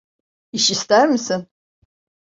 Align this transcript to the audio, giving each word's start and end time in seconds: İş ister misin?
İş 0.51 0.71
ister 0.71 1.07
misin? 1.09 1.47